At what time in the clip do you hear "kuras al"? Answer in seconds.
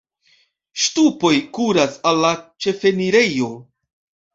1.59-2.21